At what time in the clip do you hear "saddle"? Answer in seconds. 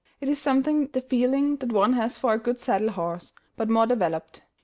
2.59-2.89